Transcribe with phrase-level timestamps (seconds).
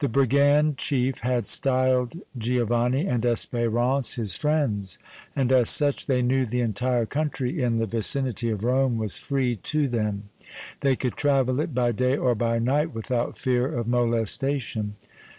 [0.00, 4.98] The brigand chief had styled Giovanni and Espérance his friends,
[5.34, 9.54] and as such they knew the entire country in the vicinity of Rome was free
[9.56, 10.24] to them;
[10.80, 14.94] they could travel it by day or by night without fear of molestation.